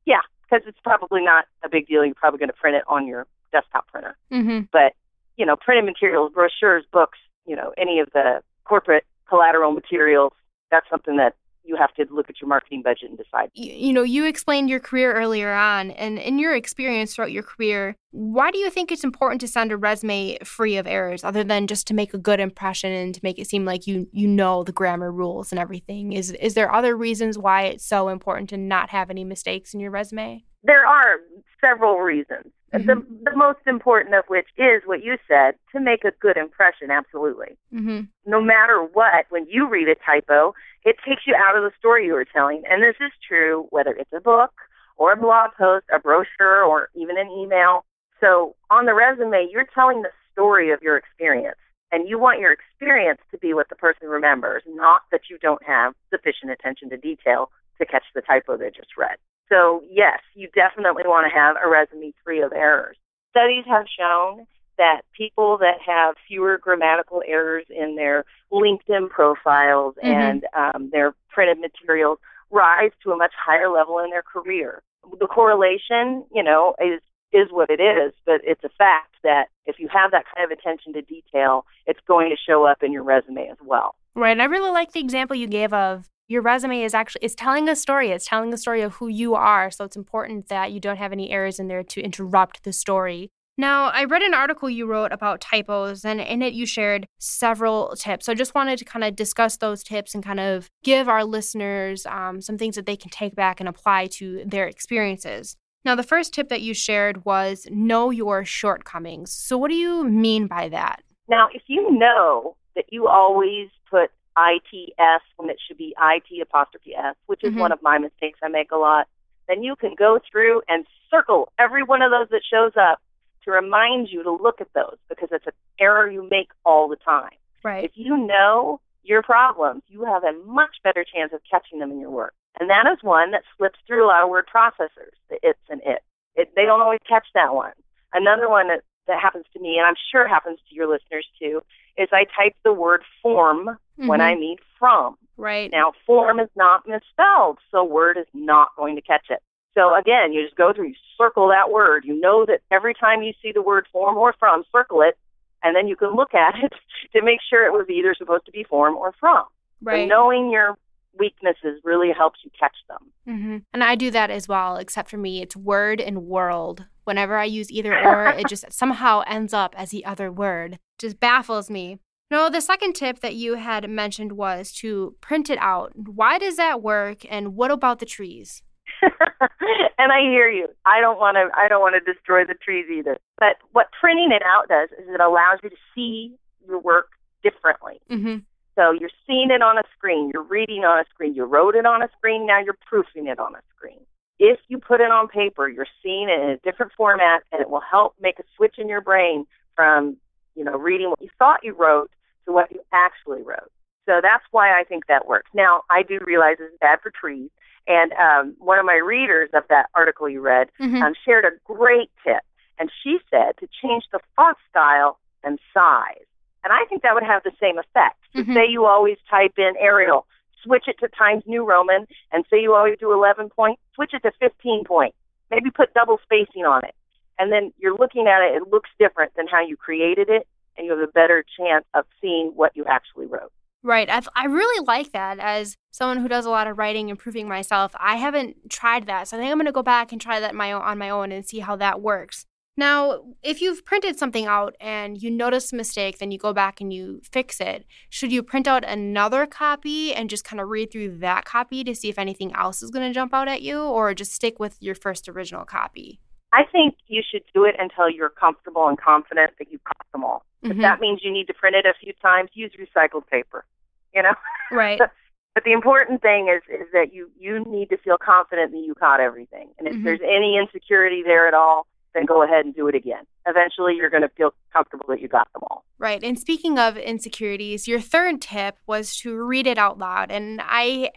yeah, 0.06 0.22
because 0.52 0.68
it's 0.68 0.80
probably 0.84 1.24
not 1.24 1.46
a 1.64 1.70
big 1.70 1.88
deal. 1.88 2.04
You're 2.04 2.14
probably 2.14 2.40
going 2.40 2.50
to 2.50 2.54
print 2.54 2.76
it 2.76 2.84
on 2.88 3.08
your 3.08 3.26
desktop 3.52 3.88
printer. 3.88 4.18
Mm-hmm. 4.32 4.66
But 4.72 4.94
you 5.38 5.46
know, 5.46 5.56
printed 5.56 5.86
materials, 5.86 6.32
brochures, 6.34 6.84
books, 6.92 7.18
you 7.46 7.56
know, 7.56 7.74
any 7.78 8.00
of 8.00 8.10
the 8.14 8.42
corporate 8.66 9.06
collateral 9.28 9.72
materials. 9.72 10.34
That's 10.70 10.90
something 10.90 11.18
that 11.18 11.36
you 11.64 11.76
have 11.76 11.94
to 11.96 12.06
look 12.14 12.30
at 12.30 12.42
your 12.42 12.48
marketing 12.48 12.82
budget 12.82 13.10
and 13.10 13.18
decide. 13.18 13.50
You, 13.54 13.72
you, 13.74 13.94
know, 13.94 14.04
you 14.04 14.26
explained 14.26 14.70
your 14.70 14.80
career 14.80 15.14
earlier 15.14 15.54
on, 15.54 15.92
and 15.92 16.18
in 16.18 16.40
your 16.40 16.56
experience 16.56 17.16
throughout 17.16 17.32
your 17.32 17.44
career, 17.44 17.96
why 18.12 18.52
do 18.52 18.58
you 18.58 18.70
think 18.70 18.92
it's 18.92 19.04
important 19.04 19.42
to 19.42 19.48
send 19.48 19.72
a 19.72 19.78
resume 19.78 20.38
free 20.44 20.78
of 20.78 20.88
errors, 20.88 21.24
other 21.24 21.44
than 21.44 21.68
just 21.68 21.88
to 21.88 21.94
make 21.94 22.14
a 22.14 22.18
good 22.18 22.40
impression 22.40 22.92
and 22.92 23.16
to 23.16 23.22
make 23.24 23.40
it 23.40 23.48
seem 23.48 23.66
like 23.66 23.88
you 23.88 24.08
you 24.12 24.28
know 24.28 24.64
the 24.64 24.72
grammar 24.72 25.12
rules 25.12 25.52
and 25.52 25.60
everything? 25.60 26.14
Is 26.14 26.32
is 26.32 26.54
there 26.54 26.74
other 26.74 26.96
reasons 26.96 27.38
why 27.38 27.64
it's 27.64 27.86
so 27.86 28.10
important 28.10 28.50
to 28.50 28.58
not 28.58 28.90
have 28.90 29.10
any 29.10 29.24
mistakes 29.24 29.74
in 29.74 29.80
your 29.80 29.92
resume? 29.92 30.44
There 30.64 30.86
are 30.86 31.18
several 31.62 32.00
reasons. 32.00 32.52
Mm-hmm. 32.74 32.88
The, 32.88 33.32
the 33.32 33.36
most 33.36 33.60
important 33.68 34.16
of 34.16 34.24
which 34.28 34.48
is 34.58 34.82
what 34.86 35.04
you 35.04 35.18
said 35.28 35.56
to 35.74 35.80
make 35.80 36.06
a 36.06 36.12
good 36.22 36.38
impression, 36.38 36.90
absolutely. 36.90 37.58
Mm-hmm. 37.74 38.02
No 38.26 38.42
matter 38.42 38.88
what, 38.94 39.26
when 39.30 39.46
you 39.50 39.68
read 39.68 39.90
a 39.90 39.96
typo, 39.96 40.54
it 40.86 40.96
takes 41.06 41.24
you 41.28 41.36
out 41.36 41.58
of 41.58 41.64
the 41.64 41.72
story 41.78 42.06
you 42.06 42.14
were 42.14 42.26
telling. 42.26 42.64
And 42.70 42.82
this 42.82 42.96
is 43.02 43.12
true 43.28 43.68
whether 43.72 43.92
it's 43.92 44.14
a 44.16 44.22
book 44.22 44.54
or 44.98 45.14
a 45.14 45.18
blog 45.18 45.52
post, 45.58 45.86
a 45.94 46.00
brochure, 46.00 46.64
or 46.64 46.90
even 46.96 47.18
an 47.18 47.30
email. 47.30 47.84
So 48.22 48.56
on 48.70 48.86
the 48.86 48.94
resume, 48.94 49.50
you're 49.52 49.68
telling 49.74 50.04
the 50.04 50.12
story 50.32 50.72
of 50.72 50.82
your 50.82 50.96
experience. 50.96 51.58
And 51.92 52.08
you 52.08 52.18
want 52.18 52.40
your 52.40 52.54
experience 52.54 53.20
to 53.32 53.38
be 53.38 53.54
what 53.54 53.68
the 53.68 53.76
person 53.76 54.08
remembers, 54.08 54.64
not 54.66 55.02
that 55.12 55.22
you 55.30 55.38
don't 55.40 55.62
have 55.64 55.94
sufficient 56.10 56.52
attention 56.52 56.90
to 56.92 56.98
detail 56.98 57.52
to 57.80 57.86
catch 57.86 58.06
the 58.16 58.22
typo 58.22 58.56
they 58.56 58.70
just 58.70 58.96
read. 58.98 59.18
So, 59.52 59.84
yes, 59.90 60.20
you 60.34 60.48
definitely 60.56 61.04
want 61.06 61.28
to 61.30 61.38
have 61.38 61.58
a 61.64 61.70
resume 61.70 62.14
free 62.24 62.42
of 62.42 62.54
errors. 62.54 62.98
Studies 63.32 63.66
have 63.68 63.86
shown 63.98 64.48
that 64.78 65.02
people 65.16 65.58
that 65.60 65.78
have 65.86 66.16
fewer 66.28 66.58
grammatical 66.58 67.22
errors 67.28 67.66
in 67.70 67.96
their 67.96 68.24
LinkedIn 68.52 69.10
profiles 69.10 69.96
mm-hmm. 69.96 70.08
and 70.08 70.46
um, 70.58 70.90
their 70.92 71.14
printed 71.30 71.60
materials 71.60 72.18
rise 72.50 72.92
to 73.04 73.12
a 73.12 73.18
much 73.18 73.34
higher 73.38 73.70
level 73.70 74.00
in 74.00 74.10
their 74.10 74.24
career. 74.24 74.82
The 75.20 75.28
correlation, 75.28 76.26
you 76.34 76.44
know, 76.44 76.76
is 76.80 77.02
is 77.34 77.48
what 77.50 77.70
it 77.70 77.80
is, 77.80 78.12
but 78.26 78.42
it's 78.44 78.64
a 78.66 78.70
fact 78.78 79.16
that 79.24 79.46
if 79.66 79.80
you 79.80 79.88
have 79.88 80.12
that 80.12 80.26
kind 80.36 80.52
of 80.52 80.58
attention 80.58 80.92
to 80.92 81.02
detail, 81.02 81.66
it's 81.88 82.00
going 82.06 82.30
to 82.30 82.36
show 82.36 82.66
up 82.66 82.84
in 82.84 82.92
your 82.92 83.04
resume 83.04 83.48
as 83.50 83.58
well. 83.66 83.96
Right. 84.16 84.38
I 84.38 84.44
really 84.46 84.72
like 84.72 84.92
the 84.92 85.00
example 85.00 85.38
you 85.38 85.48
gave 85.48 85.72
of 85.72 86.10
your 86.32 86.42
resume 86.42 86.82
is 86.82 86.94
actually 86.94 87.26
is 87.26 87.36
telling 87.36 87.68
a 87.68 87.76
story. 87.76 88.10
It's 88.10 88.26
telling 88.26 88.54
a 88.54 88.58
story 88.58 88.82
of 88.82 88.94
who 88.94 89.10
you 89.10 89.36
are. 89.36 89.70
So 89.70 89.84
it's 89.84 89.98
important 89.98 90.48
that 90.48 90.72
you 90.72 90.80
don't 90.80 90.96
have 90.96 91.12
any 91.12 91.30
errors 91.30 91.60
in 91.60 91.68
there 91.68 91.84
to 91.84 92.02
interrupt 92.02 92.64
the 92.64 92.72
story. 92.72 93.30
Now 93.58 93.88
i 93.88 94.06
read 94.06 94.22
an 94.22 94.34
article 94.34 94.70
you 94.70 94.86
wrote 94.88 95.12
about 95.12 95.42
typos 95.42 96.06
and 96.06 96.22
in 96.22 96.42
it 96.42 96.54
you 96.54 96.66
shared 96.66 97.06
several 97.20 97.94
tips. 97.98 98.26
So 98.26 98.32
i 98.32 98.36
just 98.36 98.56
wanted 98.56 98.80
to 98.80 98.86
kind 98.86 99.04
of 99.04 99.14
discuss 99.14 99.58
those 99.58 99.84
tips 99.84 100.16
and 100.16 100.24
kind 100.24 100.40
of 100.40 100.70
give 100.84 101.10
our 101.10 101.26
listeners 101.26 102.06
um, 102.06 102.40
some 102.40 102.58
things 102.58 102.76
that 102.76 102.86
they 102.86 102.96
can 102.96 103.10
take 103.10 103.36
back 103.36 103.60
and 103.60 103.68
apply 103.68 104.08
to 104.20 104.44
their 104.46 104.68
experiences. 104.68 105.58
Now 105.84 105.96
the 105.96 106.12
first 106.12 106.34
tip 106.34 106.48
that 106.48 106.62
you 106.62 106.74
shared 106.74 107.26
was 107.26 107.68
know 107.70 108.10
your 108.10 108.46
shortcomings. 108.46 109.34
So 109.34 109.58
what 109.58 109.70
do 109.70 109.76
you 109.76 110.06
mean 110.06 110.48
by 110.48 110.70
that? 110.70 111.04
Now 111.28 111.50
if 111.54 111.64
you 111.68 111.92
know 111.92 112.56
that 112.76 112.86
you 112.90 113.10
always 113.10 113.68
put 113.90 114.12
ITS 114.38 115.24
when 115.38 115.50
it 115.50 115.58
should 115.66 115.78
be 115.78 115.96
IT 116.02 116.42
apostrophe 116.42 116.96
S, 116.96 117.16
which 117.26 117.44
is 117.44 117.52
mm-hmm. 117.52 117.60
one 117.60 117.72
of 117.72 117.82
my 117.82 117.98
mistakes 117.98 118.40
I 118.44 118.48
make 118.48 118.72
a 118.72 118.78
lot, 118.78 119.08
then 119.48 119.64
you 119.64 119.76
can 119.76 119.96
go 119.98 120.20
through 120.32 120.62
and 120.68 120.86
circle 121.10 121.52
every 121.60 121.84
one 121.84 122.02
of 122.02 122.12
those 122.12 122.30
that 122.30 122.42
shows 122.50 122.72
up 122.80 123.00
to 123.44 123.52
remind 123.52 124.10
you 124.10 124.24
to 124.24 124.32
look 124.32 124.62
at 124.62 124.74
those 124.74 124.98
because 125.10 125.30
it's 125.32 125.48
an 125.48 125.54
error 125.80 126.10
you 126.10 126.28
make 126.30 126.50
all 126.66 126.88
the 126.88 126.96
time. 126.96 127.32
Right. 127.64 127.84
If 127.84 127.92
you 127.96 128.18
know 128.18 128.80
your 129.04 129.22
problems, 129.24 129.84
you 129.88 130.06
have 130.06 130.24
a 130.24 130.34
much 130.46 130.78
better 130.84 131.04
chance 131.04 131.34
of 131.34 131.42
catching 131.50 131.80
them 131.80 131.92
in 131.92 132.00
your 132.00 132.12
work. 132.12 132.34
And 132.60 132.70
that 132.70 132.86
is 132.92 133.00
one 133.02 133.32
that 133.32 133.44
slips 133.58 133.80
through 133.88 134.06
a 134.06 134.08
lot 134.08 134.24
of 134.24 134.30
word 134.30 134.46
processors, 134.54 135.16
the 135.30 135.40
it's 135.42 135.60
and 135.70 135.82
it. 135.86 136.04
it 136.36 136.52
they 136.56 136.66
don't 136.66 136.82
always 136.82 137.00
catch 137.08 137.26
that 137.34 137.56
one. 137.56 137.72
Another 138.14 138.50
one 138.50 138.68
that, 138.68 138.82
that 139.08 139.20
happens 139.20 139.46
to 139.54 139.60
me, 139.60 139.78
and 139.78 139.86
I'm 139.86 139.96
sure 140.12 140.28
happens 140.28 140.60
to 140.70 140.76
your 140.76 140.88
listeners 140.88 141.28
too, 141.40 141.62
is 141.98 142.10
I 142.12 142.26
type 142.26 142.56
the 142.64 142.74
word 142.74 143.02
form 143.22 143.66
mm-hmm. 143.66 144.08
when 144.08 144.22
I 144.22 144.36
mean 144.36 144.58
from. 144.80 145.18
Right. 145.38 145.72
Now, 145.72 145.94
form 146.06 146.40
is 146.40 146.50
not 146.56 146.88
misspelled, 146.88 147.58
so 147.72 147.84
word 147.84 148.18
is 148.18 148.28
not 148.34 148.70
going 148.78 148.96
to 148.96 149.02
catch 149.02 149.26
it. 149.30 149.42
So 149.74 149.96
again, 149.98 150.34
you 150.34 150.44
just 150.44 150.56
go 150.56 150.74
through, 150.74 150.90
you 150.90 150.96
circle 151.18 151.48
that 151.50 151.72
word. 151.72 152.04
You 152.06 152.20
know 152.20 152.46
that 152.46 152.62
every 152.72 152.94
time 152.94 153.24
you 153.24 153.34
see 153.42 153.52
the 153.52 153.62
word 153.62 153.88
form 153.92 154.18
or 154.18 154.34
from, 154.38 154.64
circle 154.72 155.02
it, 155.02 155.18
and 155.64 155.76
then 155.76 155.88
you 155.88 155.96
can 155.96 156.16
look 156.16 156.34
at 156.34 156.56
it 156.62 156.74
to 157.14 157.24
make 157.24 157.40
sure 157.50 157.66
it 157.66 157.72
was 157.72 157.88
either 157.90 158.14
supposed 158.18 158.46
to 158.46 158.52
be 158.52 158.64
form 158.64 158.96
or 158.96 159.14
from. 159.20 159.46
Right. 159.82 160.04
So 160.04 160.08
knowing 160.08 160.52
your 160.52 160.78
weaknesses 161.18 161.82
really 161.84 162.12
helps 162.16 162.40
you 162.44 162.52
catch 162.58 162.76
them. 162.88 163.12
Mm-hmm. 163.28 163.58
And 163.74 163.84
I 163.84 163.96
do 163.96 164.12
that 164.12 164.30
as 164.30 164.48
well, 164.48 164.78
except 164.78 165.10
for 165.10 165.18
me, 165.18 165.42
it's 165.42 165.56
word 165.56 166.00
and 166.00 166.26
world. 166.26 166.86
Whenever 167.04 167.38
I 167.38 167.46
use 167.46 167.72
either 167.72 167.94
or, 168.06 168.28
it 168.28 168.48
just 168.48 168.72
somehow 168.72 169.24
ends 169.28 169.54
up 169.54 169.74
as 169.78 169.90
the 169.90 170.06
other 170.06 170.32
word. 170.32 170.80
Just 170.98 171.20
baffles 171.20 171.70
me. 171.70 172.00
No, 172.30 172.50
the 172.50 172.62
second 172.62 172.94
tip 172.94 173.20
that 173.20 173.36
you 173.36 173.56
had 173.56 173.90
mentioned 173.90 174.34
was 174.34 174.72
to 174.74 175.16
print 175.20 175.50
it 175.50 175.60
out. 175.60 175.92
Why 175.96 176.38
does 176.40 176.56
that 176.56 176.82
work 176.82 177.26
and 177.30 177.56
what 177.56 177.72
about 177.72 178.00
the 178.00 178.06
trees? 178.06 178.64
and 179.02 180.12
I 180.12 180.22
hear 180.22 180.50
you. 180.50 180.68
I 180.86 181.02
don't 181.02 181.20
want 181.20 181.36
to 181.36 181.50
I 181.56 181.68
don't 181.68 181.82
want 181.82 181.96
to 181.96 182.14
destroy 182.14 182.46
the 182.46 182.54
trees 182.54 182.86
either. 182.90 183.18
But 183.38 183.58
what 183.74 183.88
printing 184.00 184.32
it 184.32 184.44
out 184.46 184.70
does 184.70 184.90
is 184.98 185.14
it 185.14 185.20
allows 185.20 185.60
you 185.62 185.70
to 185.70 185.76
see 185.94 186.36
your 186.66 186.80
work 186.80 187.10
differently. 187.44 188.00
Mm-hmm. 188.10 188.38
So 188.76 188.92
you're 188.92 189.12
seeing 189.28 189.50
it 189.52 189.62
on 189.62 189.78
a 189.78 189.84
screen, 189.98 190.32
you're 190.34 190.44
reading 190.44 190.86
on 190.86 191.00
a 191.00 191.06
screen, 191.10 191.36
you 191.36 191.44
wrote 191.44 191.76
it 191.76 191.86
on 191.86 192.02
a 192.02 192.08
screen, 192.18 192.48
now 192.48 192.60
you're 192.64 192.78
proofing 192.86 193.28
it 193.28 193.38
on 193.38 193.56
a 193.56 193.62
screen. 193.76 194.00
If 194.44 194.60
you 194.70 194.80
put 194.80 195.02
it 195.02 195.12
on 195.12 195.28
paper, 195.28 195.70
you're 195.70 195.86
seeing 196.02 196.28
it 196.28 196.42
in 196.42 196.50
a 196.50 196.58
different 196.58 196.94
format 196.98 197.44
and 197.52 197.62
it 197.62 197.70
will 197.70 197.80
help 197.80 198.16
make 198.20 198.40
a 198.40 198.44
switch 198.58 198.80
in 198.80 198.90
your 198.90 199.00
brain 199.00 199.46
from, 199.76 200.18
you 200.56 200.64
know, 200.64 200.76
reading 200.80 201.12
what 201.12 201.22
you 201.22 201.30
thought 201.38 201.60
you 201.62 201.74
wrote 201.74 202.10
to 202.48 202.52
what 202.52 202.72
you 202.72 202.82
actually 202.92 203.44
wrote. 203.44 203.72
So 204.08 204.20
that's 204.20 204.44
why 204.50 204.80
I 204.80 204.84
think 204.84 205.06
that 205.06 205.28
works. 205.28 205.52
Now, 205.54 205.84
I 205.92 206.02
do 206.02 206.18
realize 206.26 206.56
it's 206.60 206.76
bad 206.82 207.02
for 207.04 207.12
trees. 207.12 207.52
And 207.88 208.14
um, 208.14 208.56
one 208.58 208.80
of 208.80 208.86
my 208.86 208.96
readers 208.96 209.52
of 209.54 209.62
that 209.70 209.92
article 209.94 210.28
you 210.28 210.42
read 210.42 210.70
mm-hmm. 210.80 211.04
um, 211.04 211.14
shared 211.24 211.46
a 211.46 211.52
great 211.72 212.10
tip. 212.24 212.42
And 212.80 212.90
she 213.04 213.20
said 213.30 213.58
to 213.60 213.68
change 213.80 214.06
the 214.12 214.22
font 214.36 214.58
style 214.72 215.20
and 215.44 215.60
size. 215.72 216.26
And 216.64 216.74
I 216.74 216.86
think 216.90 217.04
that 217.04 217.14
would 217.14 217.22
have 217.22 217.44
the 217.44 217.52
same 217.62 217.78
effect. 217.78 218.18
Mm-hmm. 218.36 218.54
say 218.54 218.66
you 218.68 218.86
always 218.86 219.18
type 219.30 219.54
in 219.58 219.74
Arial, 219.78 220.26
switch 220.64 220.86
it 220.88 220.98
to 221.00 221.08
Times 221.08 221.44
New 221.46 221.66
Roman, 221.68 222.06
and 222.32 222.46
say 222.50 222.62
you 222.62 222.74
always 222.74 222.98
do 223.00 223.12
11 223.12 223.50
point, 223.50 223.80
switch 223.96 224.14
it 224.14 224.24
to 224.24 224.32
15 224.40 224.84
point. 224.86 225.16
Maybe 225.50 225.70
put 225.70 225.94
double 225.94 226.20
spacing 226.24 226.66
on 226.66 226.84
it. 226.86 226.96
And 227.40 227.52
then 227.52 227.74
you're 227.78 227.98
looking 227.98 228.28
at 228.28 228.42
it, 228.42 228.56
it 228.56 228.72
looks 228.72 228.90
different 229.00 229.34
than 229.36 229.48
how 229.48 229.66
you 229.66 229.76
created 229.76 230.30
it, 230.30 230.48
and 230.78 230.86
you 230.86 230.92
have 230.92 231.08
a 231.08 231.12
better 231.12 231.44
chance 231.58 231.86
of 231.94 232.06
seeing 232.22 232.52
what 232.56 232.72
you 232.76 232.86
actually 232.86 233.26
wrote. 233.26 233.52
Right. 233.84 234.10
I've, 234.10 234.30
I 234.36 234.46
really 234.46 234.86
like 234.86 235.12
that 235.12 235.40
as 235.40 235.76
someone 235.90 236.20
who 236.20 236.28
does 236.28 236.46
a 236.46 236.52
lot 236.52 236.68
of 236.68 236.78
writing, 236.78 237.10
improving 237.10 237.48
myself. 237.48 237.96
I 238.00 238.18
haven't 238.18 238.70
tried 238.70 239.08
that. 239.08 239.28
So 239.28 239.38
I 239.38 239.40
think 239.40 239.52
I'm 239.52 239.58
going 239.58 239.66
to 239.66 239.72
go 239.72 239.82
back 239.82 240.12
and 240.12 240.22
try 240.22 240.40
that 240.40 240.54
my 240.54 240.72
on 240.72 241.00
my 241.00 241.10
own 241.10 241.32
and 241.32 241.46
see 241.46 241.60
how 241.60 241.76
that 241.78 242.00
works. 242.00 242.46
Now, 242.82 243.22
if 243.44 243.62
you've 243.62 243.86
printed 243.86 244.18
something 244.18 244.48
out 244.48 244.76
and 244.82 245.22
you 245.22 245.30
notice 245.30 245.72
a 245.72 245.76
mistake, 245.76 246.18
then 246.18 246.32
you 246.32 246.40
go 246.40 246.52
back 246.52 246.82
and 246.82 246.92
you 246.92 247.22
fix 247.24 247.62
it. 247.62 247.86
Should 248.10 248.32
you 248.32 248.42
print 248.42 248.68
out 248.68 248.84
another 248.84 249.46
copy 249.46 250.16
and 250.16 250.32
just 250.32 250.44
kind 250.44 250.60
of 250.60 250.68
read 250.68 250.92
through 250.92 251.20
that 251.20 251.46
copy 251.46 251.84
to 251.84 251.94
see 251.94 252.10
if 252.10 252.18
anything 252.18 252.56
else 252.56 252.82
is 252.82 252.90
going 252.90 253.08
to 253.08 253.14
jump 253.14 253.36
out 253.36 253.48
at 253.48 253.62
you, 253.62 253.80
or 253.80 254.16
just 254.16 254.32
stick 254.32 254.60
with 254.60 254.78
your 254.82 254.96
first 254.96 255.30
original 255.30 255.64
copy? 255.64 256.20
I 256.54 256.64
think 256.72 256.96
you 257.06 257.22
should 257.22 257.44
do 257.54 257.66
it 257.66 257.76
until 257.78 258.10
you're 258.10 258.30
comfortable 258.32 258.88
and 258.88 259.00
confident 259.00 259.52
that 259.60 259.72
you've 259.72 259.84
caught 259.84 260.12
them 260.12 260.24
all. 260.24 260.44
Mm-hmm. 260.64 260.72
If 260.72 260.78
that 260.82 261.00
means 261.00 261.20
you 261.24 261.32
need 261.32 261.46
to 261.50 261.54
print 261.54 261.76
it 261.76 261.86
a 261.86 261.94
few 262.04 262.14
times, 262.14 262.50
use 262.54 262.72
recycled 262.80 263.28
paper. 263.28 263.64
You 264.12 264.24
know, 264.24 264.34
right? 264.72 264.98
but 265.54 265.64
the 265.66 265.72
important 265.72 266.24
thing 266.24 266.48
is 266.50 266.64
is 266.68 266.88
that 266.94 267.14
you 267.14 267.30
you 267.40 267.64
need 267.64 267.90
to 267.90 267.98
feel 267.98 268.18
confident 268.18 268.72
that 268.72 268.80
you 268.80 268.96
caught 268.96 269.20
everything. 269.20 269.70
And 269.78 269.88
if 269.88 269.94
mm-hmm. 269.94 270.04
there's 270.04 270.22
any 270.24 270.58
insecurity 270.58 271.22
there 271.22 271.48
at 271.48 271.54
all, 271.54 271.86
then 272.14 272.26
go 272.26 272.44
ahead 272.44 272.66
and 272.66 272.76
do 272.76 272.88
it 272.88 272.96
again. 272.96 273.24
Eventually, 273.48 273.96
you're 273.96 274.10
going 274.10 274.24
to 274.24 274.30
feel 274.30 274.54
comfortable 274.74 275.06
that 275.10 275.22
you 275.22 275.28
got 275.28 275.52
them 275.54 275.64
all. 275.70 275.86
Right. 275.98 276.24
And 276.24 276.38
speaking 276.38 276.78
of 276.78 276.98
insecurities, 276.98 277.88
your 277.88 278.02
third 278.02 278.42
tip 278.42 278.78
was 278.88 279.16
to 279.18 279.36
read 279.36 279.68
it 279.68 279.78
out 279.78 279.98
loud. 279.98 280.32
And 280.32 280.60
I 280.64 281.12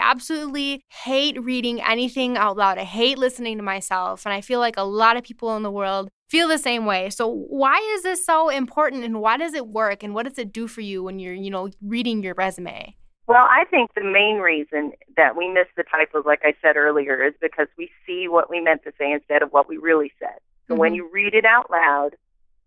absolutely 0.00 0.84
hate 0.88 1.40
reading 1.42 1.80
anything 1.82 2.36
out 2.36 2.56
loud. 2.56 2.78
I 2.78 2.84
hate 2.84 3.18
listening 3.18 3.58
to 3.58 3.62
myself. 3.62 4.24
And 4.24 4.32
I 4.32 4.40
feel 4.40 4.60
like 4.60 4.76
a 4.76 4.82
lot 4.82 5.16
of 5.16 5.22
people 5.22 5.56
in 5.56 5.62
the 5.62 5.70
world 5.70 6.08
feel 6.28 6.48
the 6.48 6.58
same 6.58 6.86
way. 6.86 7.10
So 7.10 7.28
why 7.28 7.76
is 7.96 8.02
this 8.02 8.24
so 8.24 8.48
important 8.48 9.04
and 9.04 9.20
why 9.20 9.36
does 9.36 9.52
it 9.52 9.66
work 9.66 10.02
and 10.02 10.14
what 10.14 10.26
does 10.26 10.38
it 10.38 10.52
do 10.52 10.68
for 10.68 10.80
you 10.80 11.02
when 11.02 11.18
you're, 11.18 11.34
you 11.34 11.50
know, 11.50 11.68
reading 11.82 12.22
your 12.22 12.34
resume? 12.34 12.96
Well, 13.30 13.46
I 13.48 13.62
think 13.70 13.94
the 13.94 14.02
main 14.02 14.38
reason 14.38 14.90
that 15.16 15.36
we 15.36 15.46
miss 15.46 15.68
the 15.76 15.84
typos, 15.84 16.24
like 16.26 16.40
I 16.42 16.52
said 16.60 16.76
earlier, 16.76 17.24
is 17.24 17.32
because 17.40 17.68
we 17.78 17.88
see 18.04 18.26
what 18.26 18.50
we 18.50 18.60
meant 18.60 18.82
to 18.82 18.92
say 18.98 19.12
instead 19.12 19.40
of 19.40 19.52
what 19.52 19.68
we 19.68 19.76
really 19.76 20.12
said. 20.18 20.40
So 20.66 20.74
mm-hmm. 20.74 20.80
when 20.80 20.94
you 20.94 21.08
read 21.12 21.34
it 21.34 21.44
out 21.44 21.70
loud, 21.70 22.16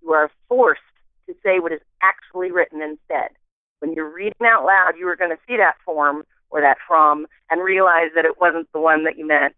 you 0.01 0.13
are 0.13 0.31
forced 0.47 0.79
to 1.27 1.35
say 1.43 1.59
what 1.59 1.73
is 1.73 1.81
actually 2.01 2.49
written 2.49 2.81
instead. 2.81 3.31
when 3.79 3.91
you're 3.91 4.09
reading 4.09 4.45
out 4.45 4.63
loud, 4.63 4.93
you 4.97 5.05
are 5.09 5.17
going 5.17 5.31
to 5.31 5.43
see 5.45 5.57
that 5.57 5.75
form 5.83 6.23
or 6.49 6.61
that 6.61 6.77
from 6.87 7.27
and 7.49 7.61
realize 7.61 8.11
that 8.15 8.23
it 8.23 8.39
wasn't 8.39 8.71
the 8.71 8.79
one 8.79 9.03
that 9.03 9.17
you 9.17 9.27
meant. 9.27 9.57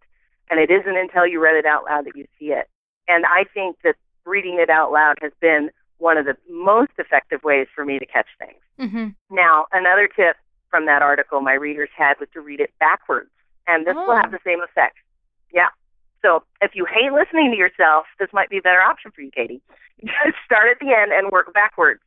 And 0.50 0.58
it 0.58 0.72
isn't 0.72 0.96
until 0.96 1.24
you 1.24 1.40
read 1.40 1.54
it 1.54 1.66
out 1.66 1.84
loud 1.84 2.06
that 2.06 2.16
you 2.16 2.26
see 2.36 2.46
it. 2.46 2.68
And 3.06 3.24
I 3.26 3.44
think 3.54 3.76
that 3.84 3.94
reading 4.24 4.58
it 4.58 4.70
out 4.70 4.90
loud 4.90 5.18
has 5.22 5.30
been 5.40 5.70
one 5.98 6.18
of 6.18 6.26
the 6.26 6.36
most 6.50 6.90
effective 6.98 7.44
ways 7.44 7.68
for 7.72 7.84
me 7.84 8.00
to 8.00 8.06
catch 8.06 8.26
things. 8.40 8.58
Mm-hmm. 8.80 9.34
Now, 9.36 9.66
another 9.70 10.08
tip 10.08 10.34
from 10.70 10.86
that 10.86 11.02
article 11.02 11.40
my 11.40 11.54
readers 11.54 11.88
had 11.96 12.14
was 12.20 12.28
to 12.34 12.40
read 12.40 12.60
it 12.60 12.72
backwards. 12.80 13.30
And 13.66 13.86
this 13.86 13.94
Oh. 13.96 14.06
will 14.06 14.16
have 14.16 14.30
the 14.30 14.38
same 14.44 14.60
effect. 14.62 14.96
Yeah. 15.52 15.68
So 16.22 16.42
if 16.60 16.72
you 16.74 16.84
hate 16.86 17.12
listening 17.12 17.50
to 17.50 17.56
yourself, 17.56 18.06
this 18.18 18.28
might 18.32 18.48
be 18.48 18.58
a 18.58 18.62
better 18.62 18.80
option 18.80 19.10
for 19.12 19.20
you, 19.20 19.30
Katie. 19.30 19.60
Just 20.04 20.36
start 20.44 20.68
at 20.70 20.78
the 20.80 20.92
end 20.92 21.12
and 21.12 21.30
work 21.30 21.52
backwards. 21.52 22.00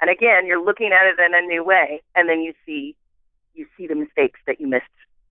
And 0.00 0.10
again, 0.10 0.46
you're 0.46 0.62
looking 0.62 0.90
at 0.92 1.06
it 1.06 1.18
in 1.18 1.34
a 1.34 1.40
new 1.40 1.64
way, 1.64 2.02
and 2.14 2.28
then 2.28 2.40
you 2.40 2.52
see 2.66 2.96
you 3.54 3.66
see 3.76 3.86
the 3.86 3.94
mistakes 3.94 4.40
that 4.48 4.60
you 4.60 4.66
missed 4.66 4.84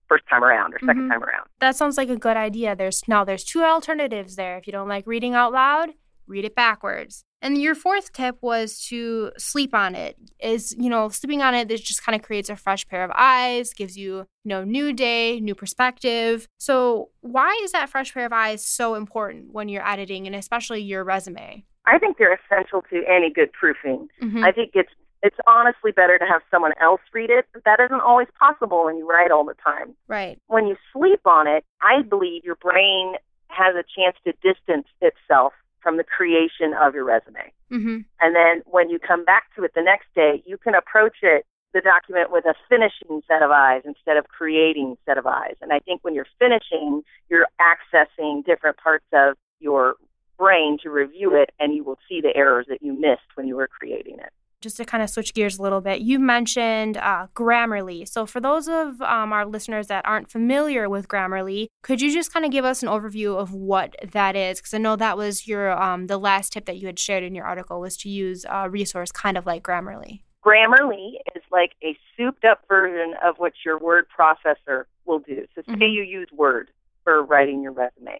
first 0.08 0.24
time 0.30 0.42
around 0.42 0.72
or 0.72 0.78
2nd 0.78 0.96
Mhm. 0.96 1.10
time 1.10 1.22
around. 1.22 1.46
That 1.60 1.76
sounds 1.76 1.98
like 1.98 2.08
a 2.08 2.16
good 2.16 2.38
idea. 2.38 2.74
There's 2.74 3.06
now 3.06 3.22
there's 3.24 3.44
two 3.44 3.62
alternatives 3.62 4.36
there. 4.36 4.56
If 4.56 4.66
you 4.66 4.72
don't 4.72 4.88
like 4.88 5.06
reading 5.06 5.34
out 5.34 5.52
loud, 5.52 5.90
read 6.26 6.44
it 6.46 6.54
backwards. 6.54 7.24
And 7.44 7.60
your 7.60 7.74
fourth 7.74 8.10
tip 8.14 8.38
was 8.40 8.80
to 8.86 9.30
sleep 9.36 9.74
on 9.74 9.94
it. 9.94 10.16
Is, 10.40 10.74
you 10.78 10.88
know, 10.88 11.10
sleeping 11.10 11.42
on 11.42 11.54
it 11.54 11.68
this 11.68 11.82
just 11.82 12.02
kind 12.02 12.16
of 12.16 12.22
creates 12.22 12.48
a 12.48 12.56
fresh 12.56 12.88
pair 12.88 13.04
of 13.04 13.10
eyes, 13.14 13.74
gives 13.74 13.98
you, 13.98 14.16
you 14.16 14.26
know, 14.46 14.64
new 14.64 14.94
day, 14.94 15.40
new 15.40 15.54
perspective. 15.54 16.48
So, 16.58 17.10
why 17.20 17.60
is 17.62 17.72
that 17.72 17.90
fresh 17.90 18.14
pair 18.14 18.24
of 18.24 18.32
eyes 18.32 18.64
so 18.64 18.94
important 18.94 19.52
when 19.52 19.68
you're 19.68 19.86
editing 19.86 20.26
and 20.26 20.34
especially 20.34 20.80
your 20.80 21.04
resume? 21.04 21.66
I 21.84 21.98
think 21.98 22.16
they're 22.16 22.38
essential 22.46 22.82
to 22.88 23.04
any 23.06 23.30
good 23.30 23.52
proofing. 23.52 24.08
Mhm. 24.22 24.42
I 24.42 24.50
think 24.50 24.70
it's 24.74 24.92
it's 25.22 25.36
honestly 25.46 25.92
better 25.92 26.18
to 26.18 26.24
have 26.24 26.40
someone 26.50 26.72
else 26.80 27.00
read 27.12 27.28
it, 27.30 27.46
but 27.52 27.64
that 27.64 27.78
isn't 27.80 28.00
always 28.00 28.28
possible 28.38 28.84
when 28.86 28.96
you 28.96 29.06
write 29.06 29.30
all 29.30 29.44
the 29.44 29.54
time. 29.54 29.94
right. 30.08 30.38
when 30.46 30.66
you 30.66 30.76
sleep 30.94 31.20
on 31.26 31.46
it, 31.46 31.64
I 31.82 32.00
believe 32.02 32.42
your 32.44 32.56
brain 32.56 33.16
has 33.48 33.74
a 33.74 33.84
chance 33.96 34.16
to 34.24 34.32
distance 34.42 34.86
itself 35.00 35.52
from 35.84 35.98
the 35.98 36.04
creation 36.04 36.74
of 36.74 36.94
your 36.94 37.04
resume. 37.04 37.52
Mhm. 37.70 38.04
And 38.20 38.34
then 38.34 38.62
when 38.64 38.90
you 38.90 38.98
come 38.98 39.24
back 39.24 39.54
to 39.54 39.62
it 39.62 39.74
the 39.74 39.82
next 39.82 40.12
day, 40.14 40.42
you 40.44 40.58
can 40.58 40.74
approach 40.74 41.18
it, 41.22 41.46
the 41.72 41.80
document, 41.80 42.30
with 42.30 42.46
a 42.46 42.54
finishing 42.68 43.22
set 43.28 43.42
of 43.42 43.50
eyes 43.50 43.82
instead 43.84 44.16
of 44.16 44.26
creating 44.28 44.96
set 45.04 45.18
of 45.18 45.26
eyes. 45.26 45.56
And 45.60 45.72
I 45.72 45.78
think 45.80 46.02
when 46.02 46.14
you're 46.14 46.26
finishing, 46.38 47.04
you're 47.28 47.46
accessing 47.60 48.44
different 48.44 48.78
parts 48.78 49.06
of 49.12 49.36
your 49.60 49.96
brain 50.38 50.78
to 50.78 50.90
review 50.90 51.36
it, 51.36 51.52
and 51.60 51.74
you 51.74 51.84
will 51.84 51.98
see 52.08 52.20
the 52.20 52.34
errors 52.34 52.66
that 52.68 52.82
you 52.82 52.92
missed 52.92 53.36
when 53.36 53.46
you 53.46 53.56
were 53.56 53.68
creating 53.68 54.18
it. 54.18 54.32
Just 54.64 54.76
to 54.78 54.84
kind 54.84 55.02
of 55.02 55.08
switch 55.08 55.32
gears 55.34 55.58
a 55.58 55.62
little 55.62 55.80
bit, 55.80 56.00
you 56.00 56.18
mentioned 56.18 56.96
uh, 56.96 57.28
Grammarly. 57.36 58.08
So, 58.08 58.26
for 58.26 58.40
those 58.40 58.66
of 58.66 59.00
um, 59.02 59.32
our 59.32 59.46
listeners 59.46 59.86
that 59.86 60.04
aren't 60.04 60.28
familiar 60.28 60.88
with 60.88 61.06
Grammarly, 61.06 61.68
could 61.82 62.00
you 62.00 62.12
just 62.12 62.32
kind 62.32 62.44
of 62.44 62.50
give 62.50 62.64
us 62.64 62.82
an 62.82 62.88
overview 62.88 63.36
of 63.36 63.52
what 63.54 63.94
that 64.10 64.34
is? 64.34 64.58
Because 64.58 64.74
I 64.74 64.78
know 64.78 64.96
that 64.96 65.16
was 65.16 65.46
your 65.46 65.70
um, 65.80 66.08
the 66.08 66.18
last 66.18 66.52
tip 66.52 66.64
that 66.64 66.78
you 66.78 66.86
had 66.88 66.98
shared 66.98 67.22
in 67.22 67.34
your 67.36 67.44
article 67.44 67.78
was 67.78 67.96
to 67.98 68.08
use 68.08 68.44
a 68.50 68.68
resource 68.68 69.12
kind 69.12 69.38
of 69.38 69.46
like 69.46 69.62
Grammarly. 69.62 70.22
Grammarly 70.44 71.12
is 71.36 71.42
like 71.52 71.72
a 71.82 71.96
souped 72.16 72.44
up 72.44 72.60
version 72.68 73.14
of 73.22 73.36
what 73.36 73.52
your 73.64 73.78
word 73.78 74.06
processor 74.18 74.84
will 75.06 75.20
do. 75.20 75.46
So, 75.54 75.62
say 75.68 75.74
Mhm. 75.74 75.92
you 75.92 76.02
use 76.02 76.28
Word 76.32 76.70
for 77.04 77.22
writing 77.22 77.62
your 77.62 77.72
resume. 77.72 78.18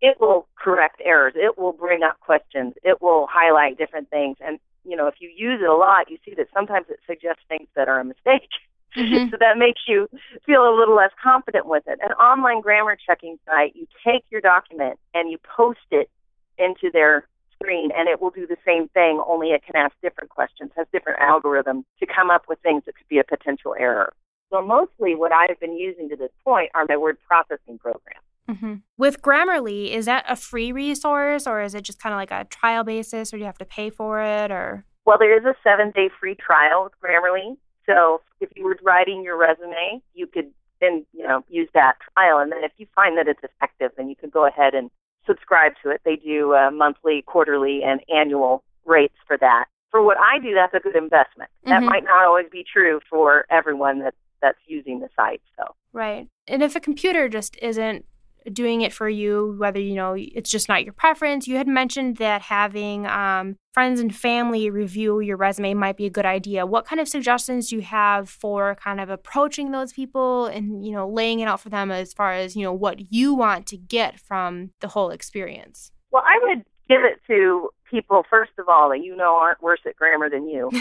It 0.00 0.20
will 0.20 0.46
correct 0.58 1.00
errors. 1.04 1.32
It 1.36 1.56
will 1.56 1.72
bring 1.72 2.02
up 2.02 2.20
questions. 2.20 2.74
It 2.82 3.00
will 3.00 3.26
highlight 3.30 3.78
different 3.78 4.10
things. 4.10 4.36
And, 4.40 4.58
you 4.84 4.96
know, 4.96 5.06
if 5.06 5.14
you 5.18 5.30
use 5.34 5.60
it 5.62 5.68
a 5.68 5.74
lot, 5.74 6.10
you 6.10 6.18
see 6.24 6.34
that 6.36 6.48
sometimes 6.52 6.86
it 6.88 7.00
suggests 7.06 7.42
things 7.48 7.68
that 7.74 7.88
are 7.88 8.00
a 8.00 8.04
mistake. 8.04 8.50
Mhm. 8.96 9.30
so 9.30 9.36
that 9.40 9.58
makes 9.58 9.82
you 9.88 10.08
feel 10.46 10.68
a 10.68 10.74
little 10.76 10.94
less 10.94 11.10
confident 11.22 11.66
with 11.66 11.84
it. 11.86 11.98
An 12.02 12.12
online 12.12 12.60
grammar 12.60 12.96
checking 12.96 13.38
site, 13.46 13.74
you 13.74 13.86
take 14.04 14.24
your 14.30 14.40
document 14.40 14.98
and 15.14 15.30
you 15.30 15.38
post 15.56 15.86
it 15.90 16.10
into 16.58 16.90
their 16.92 17.26
screen 17.54 17.90
and 17.96 18.08
it 18.08 18.20
will 18.20 18.30
do 18.30 18.46
the 18.46 18.56
same 18.64 18.88
thing, 18.88 19.22
only 19.26 19.48
it 19.48 19.64
can 19.64 19.76
ask 19.76 19.94
different 20.02 20.30
questions, 20.30 20.70
has 20.76 20.86
different 20.92 21.18
algorithms 21.20 21.84
to 22.00 22.06
come 22.06 22.30
up 22.30 22.44
with 22.48 22.58
things 22.60 22.82
that 22.86 22.96
could 22.96 23.08
be 23.08 23.18
a 23.18 23.24
potential 23.24 23.74
error. 23.78 24.12
So 24.50 24.62
mostly 24.62 25.14
what 25.14 25.32
I've 25.32 25.58
been 25.58 25.76
using 25.76 26.08
to 26.10 26.16
this 26.16 26.30
point 26.44 26.70
are 26.74 26.86
my 26.88 26.96
word 26.96 27.18
processing 27.26 27.78
programs. 27.78 28.23
Hmm 28.48 28.74
With 28.98 29.22
Grammarly, 29.22 29.90
is 29.92 30.06
that 30.06 30.24
a 30.28 30.36
free 30.36 30.72
resource 30.72 31.46
or 31.46 31.62
is 31.62 31.74
it 31.74 31.82
just 31.82 32.00
kind 32.00 32.12
of 32.12 32.18
like 32.18 32.30
a 32.30 32.44
trial 32.50 32.84
basis 32.84 33.32
or 33.32 33.36
do 33.36 33.40
you 33.40 33.46
have 33.46 33.58
to 33.58 33.64
pay 33.64 33.90
for 33.90 34.20
it 34.22 34.50
or? 34.50 34.84
Well, 35.06 35.18
there 35.18 35.36
is 35.36 35.44
a 35.44 35.54
seven 35.62 35.90
day 35.90 36.10
free 36.20 36.34
trial 36.34 36.84
with 36.84 36.92
Grammarly. 37.02 37.56
So 37.86 38.22
if 38.40 38.48
you 38.56 38.64
were 38.64 38.76
writing 38.82 39.22
your 39.22 39.36
resume, 39.36 40.02
you 40.14 40.26
could 40.26 40.50
then, 40.80 41.04
you 41.12 41.26
know, 41.26 41.44
use 41.48 41.68
that 41.74 41.96
trial. 42.14 42.38
And 42.38 42.50
then 42.50 42.64
if 42.64 42.72
you 42.78 42.86
find 42.94 43.16
that 43.18 43.28
it's 43.28 43.42
effective, 43.42 43.90
then 43.96 44.08
you 44.08 44.16
can 44.16 44.30
go 44.30 44.46
ahead 44.46 44.74
and 44.74 44.90
subscribe 45.26 45.72
to 45.82 45.90
it. 45.90 46.00
They 46.04 46.16
do 46.16 46.54
uh, 46.54 46.70
monthly, 46.70 47.22
quarterly, 47.26 47.82
and 47.84 48.00
annual 48.14 48.62
rates 48.84 49.14
for 49.26 49.36
that. 49.38 49.66
For 49.90 50.02
what 50.02 50.16
I 50.18 50.38
do, 50.38 50.54
that's 50.54 50.74
a 50.74 50.80
good 50.80 50.96
investment. 50.96 51.50
That 51.64 51.82
Mhm. 51.82 51.86
might 51.86 52.04
not 52.04 52.24
always 52.26 52.48
be 52.50 52.64
true 52.64 53.00
for 53.08 53.46
everyone 53.50 54.00
that, 54.00 54.14
that's 54.42 54.58
using 54.66 55.00
the 55.00 55.08
site. 55.16 55.40
So 55.56 55.74
Right. 55.92 56.26
And 56.48 56.62
if 56.62 56.74
a 56.74 56.80
computer 56.80 57.28
just 57.28 57.56
isn't 57.62 58.04
doing 58.52 58.82
it 58.82 58.92
for 58.92 59.08
you, 59.08 59.54
whether 59.58 59.80
you 59.80 59.94
know 59.94 60.14
it's 60.16 60.50
just 60.50 60.68
not 60.68 60.84
your 60.84 60.92
preference, 60.92 61.46
you 61.46 61.56
had 61.56 61.68
mentioned 61.68 62.16
that 62.18 62.42
having 62.42 63.06
um, 63.06 63.56
friends 63.72 64.00
and 64.00 64.14
family 64.14 64.70
review 64.70 65.20
your 65.20 65.36
resume 65.36 65.74
might 65.74 65.96
be 65.96 66.06
a 66.06 66.10
good 66.10 66.26
idea. 66.26 66.66
What 66.66 66.86
kind 66.86 67.00
of 67.00 67.08
suggestions 67.08 67.70
do 67.70 67.76
you 67.76 67.82
have 67.82 68.28
for 68.28 68.76
kind 68.76 69.00
of 69.00 69.10
approaching 69.10 69.70
those 69.70 69.92
people 69.92 70.46
and 70.46 70.84
you 70.84 70.92
know 70.92 71.08
laying 71.08 71.40
it 71.40 71.46
out 71.46 71.60
for 71.60 71.68
them 71.68 71.90
as 71.90 72.12
far 72.12 72.32
as 72.32 72.56
you 72.56 72.62
know 72.62 72.72
what 72.72 73.12
you 73.12 73.34
want 73.34 73.66
to 73.68 73.76
get 73.76 74.20
from 74.20 74.70
the 74.80 74.88
whole 74.88 75.10
experience? 75.10 75.90
Well, 76.10 76.22
I 76.24 76.38
would 76.42 76.64
give 76.88 77.00
it 77.02 77.20
to 77.26 77.70
people, 77.90 78.24
first 78.28 78.52
of 78.58 78.68
all, 78.68 78.90
that 78.90 79.02
you 79.02 79.16
know 79.16 79.36
aren't 79.36 79.62
worse 79.62 79.80
at 79.86 79.96
grammar 79.96 80.28
than 80.30 80.48
you. 80.48 80.70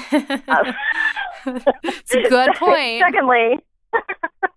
Uh, 1.46 1.62
it's 1.84 2.14
a 2.14 2.22
good 2.30 2.52
point. 2.58 3.02
Secondly, 3.02 3.58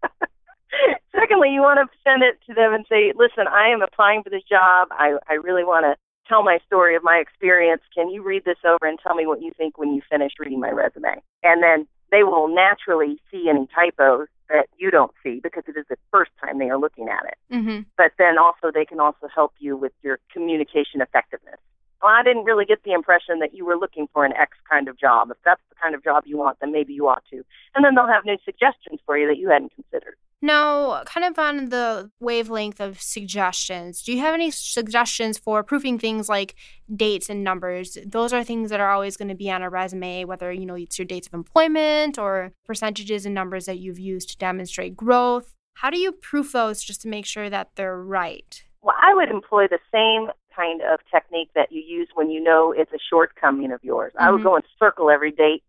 secondly, 1.47 1.55
you 1.55 1.63
want 1.63 1.79
to 1.79 1.99
send 2.05 2.23
it 2.23 2.39
to 2.47 2.55
them 2.55 2.75
and 2.75 2.85
say, 2.89 3.13
"Listen, 3.15 3.47
I 3.49 3.69
am 3.69 3.83
applying 3.83 4.23
for 4.23 4.31
this 4.31 4.43
job. 4.43 4.89
I 4.91 5.17
I 5.29 5.35
really 5.35 5.65
want 5.65 5.85
to 5.85 5.97
tell 6.29 6.43
my 6.43 6.59
story 6.67 6.97
of 6.97 7.03
my 7.03 7.17
experience. 7.17 7.83
Can 7.95 8.11
you 8.11 8.23
read 8.23 8.45
this 8.45 8.59
over 8.65 8.87
and 8.87 8.99
tell 8.99 9.15
me 9.15 9.27
what 9.27 9.43
you 9.43 9.53
think 9.57 9.79
when 9.79 9.95
you 9.95 10.03
finish 10.09 10.33
reading 10.39 10.61
my 10.61 10.71
resume?" 10.71 11.23
And 11.43 11.63
then 11.63 11.87
they 12.11 12.23
will 12.23 12.49
naturally 12.49 13.19
see 13.31 13.49
any 13.49 13.67
typos 13.75 14.29
that 14.49 14.69
you 14.79 14.91
don't 14.91 15.13
see 15.23 15.41
because 15.43 15.65
it 15.67 15.77
is 15.77 15.87
the 15.89 15.97
first 16.13 16.31
time 16.41 16.59
they 16.59 16.71
are 16.71 16.79
looking 16.79 17.09
at 17.09 17.25
it. 17.25 17.37
hmm 17.51 17.81
But 17.97 18.13
then 18.17 18.39
also 18.39 18.71
they 18.71 18.85
can 18.85 19.01
also 19.01 19.27
help 19.35 19.53
you 19.59 19.77
with 19.77 19.93
your 20.03 20.21
communication 20.33 21.01
effectiveness. 21.01 21.59
Well, 22.01 22.13
I 22.13 22.23
didn't 22.23 22.45
really 22.45 22.65
get 22.65 22.85
the 22.85 22.93
impression 22.93 23.41
that 23.41 23.55
you 23.55 23.65
were 23.65 23.77
looking 23.77 24.07
for 24.13 24.25
an 24.25 24.33
X 24.35 24.57
kind 24.71 24.87
of 24.87 24.97
job. 24.97 25.31
If 25.31 25.39
that's 25.45 25.63
the 25.71 25.75
kind 25.83 25.95
of 25.95 26.05
job 26.05 26.25
you 26.27 26.37
want, 26.37 26.61
then 26.61 26.71
maybe 26.71 26.93
you 26.93 27.09
ought 27.09 27.25
to. 27.31 27.43
And 27.75 27.85
then 27.85 27.95
they'll 27.95 28.07
have 28.07 28.25
new 28.25 28.37
suggestions 28.45 29.01
for 29.05 29.19
you 29.19 29.27
that 29.27 29.39
you 29.39 29.49
hadn't 29.49 29.75
considered. 29.75 30.17
Now, 30.43 31.03
kind 31.05 31.25
of 31.27 31.39
on 31.39 31.71
the 31.71 32.11
wavelength 32.21 32.79
of 32.81 33.01
suggestions, 33.01 34.03
do 34.03 34.13
you 34.13 34.21
have 34.21 34.35
any 34.35 34.51
suggestions 34.51 35.39
for 35.39 35.63
proofing 35.63 35.99
things 35.99 36.29
like 36.29 36.55
dates 36.95 37.31
and 37.31 37.43
numbers? 37.43 37.97
Those 38.05 38.33
are 38.33 38.45
things 38.45 38.71
that 38.71 38.79
are 38.81 38.91
always 38.91 39.17
going 39.17 39.29
to 39.29 39.35
be 39.35 39.51
on 39.51 39.63
a 39.63 39.71
resume, 39.71 40.25
whether 40.25 40.53
you 40.53 40.67
know 40.67 40.75
it's 40.75 40.99
your 40.99 41.07
dates 41.07 41.27
of 41.27 41.35
employment 41.35 42.19
or 42.19 42.53
percentages 42.67 43.25
and 43.25 43.35
numbers 43.35 43.65
that 43.65 43.79
you've 43.79 43.99
used 43.99 44.29
to 44.31 44.37
demonstrate 44.37 44.95
growth. 44.97 45.55
How 45.75 45.91
do 45.91 45.99
you 45.99 46.13
proof 46.13 46.53
those 46.53 46.83
just 46.83 47.03
to 47.03 47.09
make 47.09 47.27
sure 47.27 47.49
that 47.49 47.71
they're 47.77 48.01
right? 48.01 48.63
Well, 48.83 48.97
I 49.01 49.15
would 49.15 49.31
employ 49.31 49.67
the 49.69 49.79
same 49.93 50.31
kind 50.55 50.81
of 50.83 51.01
technique 51.11 51.51
that 51.55 51.73
you 51.73 51.81
use 51.83 52.09
when 52.15 52.31
you 52.31 52.41
know 52.43 52.73
it's 52.73 52.93
a 52.93 52.99
shortcoming 53.11 53.73
of 53.73 53.83
yours. 53.83 54.13
I 54.19 54.31
would 54.31 54.41
Mhm. 54.41 54.45
go 54.45 54.55
and 54.57 54.65
circle 54.79 55.11
every 55.11 55.33
date, 55.33 55.65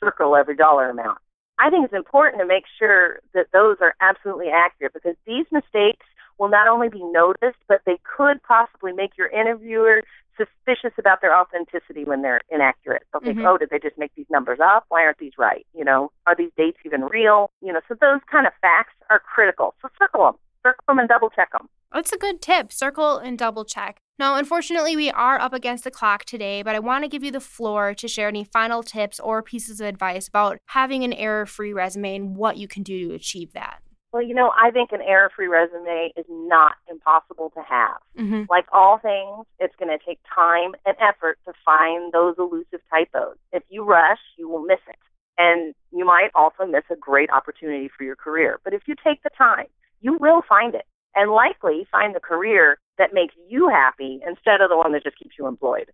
circle 0.00 0.36
every 0.36 0.56
dollar 0.56 0.90
amount. 0.90 1.18
I 1.58 1.70
think 1.70 1.84
it's 1.84 1.94
important 1.94 2.40
to 2.40 2.46
make 2.46 2.64
sure 2.78 3.20
that 3.34 3.46
those 3.52 3.76
are 3.80 3.94
absolutely 4.00 4.48
accurate 4.48 4.92
because 4.92 5.16
these 5.26 5.46
mistakes 5.50 6.04
will 6.38 6.48
not 6.48 6.68
only 6.68 6.88
be 6.88 7.02
noticed, 7.02 7.58
but 7.66 7.80
they 7.86 7.98
could 8.04 8.42
possibly 8.42 8.92
make 8.92 9.16
your 9.16 9.28
interviewer 9.28 10.02
suspicious 10.36 10.92
about 10.98 11.22
their 11.22 11.34
authenticity 11.34 12.04
when 12.04 12.20
they're 12.20 12.42
inaccurate. 12.50 13.04
They'll 13.10 13.22
think, 13.22 13.38
Mhm. 13.38 13.46
oh, 13.46 13.56
did 13.56 13.70
they 13.70 13.78
just 13.78 13.96
make 13.96 14.14
these 14.14 14.28
numbers 14.28 14.60
up? 14.60 14.84
Why 14.88 15.02
aren't 15.04 15.16
these 15.16 15.38
right? 15.38 15.66
You 15.72 15.84
know, 15.84 16.12
are 16.26 16.34
these 16.34 16.52
dates 16.58 16.78
even 16.84 17.06
real? 17.06 17.50
You 17.62 17.72
know, 17.72 17.80
so 17.88 17.94
those 17.94 18.20
kind 18.30 18.46
of 18.46 18.52
facts 18.60 18.92
are 19.08 19.18
critical. 19.18 19.74
So 19.80 19.88
circle 19.98 20.24
them, 20.26 20.34
circle 20.62 20.84
them 20.88 20.98
and 20.98 21.08
double 21.08 21.30
check 21.30 21.50
them. 21.52 21.70
That's 21.96 22.12
a 22.12 22.18
good 22.18 22.42
tip. 22.42 22.74
Circle 22.74 23.16
and 23.16 23.38
double 23.38 23.64
check. 23.64 24.02
Now, 24.18 24.36
unfortunately, 24.36 24.96
we 24.96 25.10
are 25.10 25.40
up 25.40 25.54
against 25.54 25.82
the 25.82 25.90
clock 25.90 26.26
today, 26.26 26.62
but 26.62 26.74
I 26.74 26.78
want 26.78 27.04
to 27.04 27.08
give 27.08 27.24
you 27.24 27.30
the 27.30 27.40
floor 27.40 27.94
to 27.94 28.06
share 28.06 28.28
any 28.28 28.44
final 28.44 28.82
tips 28.82 29.18
or 29.18 29.42
pieces 29.42 29.80
of 29.80 29.86
advice 29.86 30.28
about 30.28 30.58
having 30.66 31.04
an 31.04 31.14
error 31.14 31.46
free 31.46 31.72
resume 31.72 32.14
and 32.14 32.36
what 32.36 32.58
you 32.58 32.68
can 32.68 32.82
do 32.82 33.08
to 33.08 33.14
achieve 33.14 33.54
that. 33.54 33.78
Well, 34.12 34.22
you 34.22 34.34
know, 34.34 34.52
I 34.62 34.70
think 34.72 34.92
an 34.92 35.00
error 35.00 35.30
free 35.34 35.46
resume 35.46 36.12
is 36.18 36.26
not 36.28 36.74
impossible 36.90 37.50
to 37.54 37.62
have. 37.62 37.96
Mm-hmm. 38.18 38.42
Like 38.50 38.66
all 38.74 38.98
things, 38.98 39.46
it's 39.58 39.74
going 39.76 39.88
to 39.88 40.04
take 40.04 40.18
time 40.34 40.72
and 40.84 40.96
effort 41.00 41.38
to 41.46 41.54
find 41.64 42.12
those 42.12 42.34
elusive 42.38 42.80
typos. 42.90 43.36
If 43.52 43.62
you 43.70 43.84
rush, 43.84 44.20
you 44.36 44.50
will 44.50 44.62
miss 44.62 44.80
it. 44.86 44.98
And 45.38 45.74
you 45.92 46.04
might 46.04 46.28
also 46.34 46.66
miss 46.66 46.84
a 46.90 46.96
great 46.96 47.30
opportunity 47.30 47.88
for 47.88 48.04
your 48.04 48.16
career. 48.16 48.60
But 48.64 48.74
if 48.74 48.82
you 48.86 48.96
take 49.02 49.22
the 49.22 49.30
time, 49.38 49.66
you 50.02 50.18
will 50.20 50.42
find 50.46 50.74
it 50.74 50.84
and 51.16 51.32
likely 51.32 51.86
find 51.90 52.14
the 52.14 52.20
career 52.20 52.78
that 52.98 53.12
makes 53.12 53.34
you 53.48 53.68
happy 53.68 54.20
instead 54.26 54.60
of 54.60 54.70
the 54.70 54.76
one 54.76 54.92
that 54.92 55.02
just 55.02 55.18
keeps 55.18 55.34
you 55.38 55.46
employed. 55.46 55.90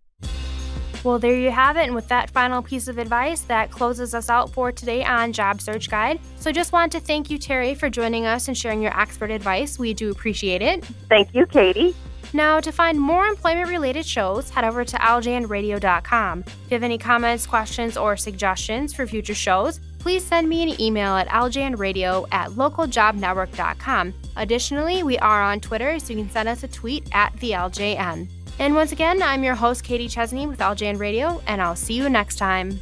Well, 1.05 1.19
there 1.19 1.37
you 1.37 1.51
have 1.51 1.77
it. 1.77 1.87
And 1.87 1.95
with 1.97 2.07
that 2.09 2.31
final 2.31 2.63
piece 2.63 2.87
of 2.87 2.99
advice, 2.99 3.41
that 3.43 3.71
closes 3.73 4.15
us 4.15 4.31
out 4.31 4.51
for 4.51 4.71
today 4.71 5.05
on 5.05 5.33
Job 5.33 5.61
Search 5.61 5.91
Guide. 5.91 6.21
So 6.37 6.53
just 6.53 6.73
want 6.73 6.93
to 6.93 7.01
thank 7.01 7.29
you, 7.29 7.39
Terry, 7.39 7.75
for 7.75 7.91
joining 7.91 8.25
us 8.25 8.47
and 8.47 8.57
sharing 8.57 8.81
your 8.81 8.99
expert 8.99 9.31
advice. 9.31 9.79
We 9.79 9.95
do 9.95 10.11
appreciate 10.11 10.63
it. 10.63 10.85
Thank 11.09 11.35
you, 11.35 11.47
Katie. 11.47 11.95
Now, 12.35 12.61
to 12.61 12.73
find 12.73 12.99
more 12.99 13.27
employment 13.27 13.69
related 13.69 14.07
shows, 14.07 14.49
head 14.49 14.65
over 14.65 14.85
to 14.85 14.97
ljnradio.com. 14.97 16.39
If 16.47 16.71
you 16.71 16.75
have 16.75 16.83
any 16.83 16.97
comments, 16.97 17.47
questions, 17.47 17.97
or 17.97 18.17
suggestions 18.17 18.95
for 18.95 19.07
future 19.07 19.35
shows, 19.35 19.81
please 20.03 20.25
send 20.25 20.49
me 20.49 20.63
an 20.65 20.81
email 20.81 21.15
at 21.15 21.29
ljnradio 21.29 22.27
at 22.33 22.51
localjobnetwork.com. 22.51 24.13
Additionally, 24.37 25.03
we 25.05 25.17
are 25.19 25.43
on 25.43 25.61
Twitter, 25.61 25.99
so 26.01 26.13
you 26.13 26.19
can 26.19 26.31
send 26.31 26.49
us 26.49 26.65
a 26.65 26.69
tweet 26.69 27.09
at 27.13 27.33
the 27.35 27.53
LJN. 27.53 28.27
And 28.59 28.75
once 28.75 28.91
again, 28.91 29.23
I'm 29.23 29.45
your 29.45 29.55
host, 29.55 29.85
Katie 29.85 30.09
Chesney 30.09 30.49
with 30.49 30.59
LJN 30.59 30.99
Radio, 30.99 31.41
and 31.47 31.63
I'll 31.63 31.77
see 31.77 31.95
you 31.95 32.09
next 32.11 32.37
time. 32.37 32.81